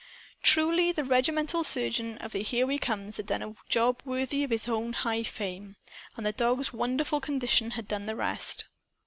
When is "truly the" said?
0.41-1.03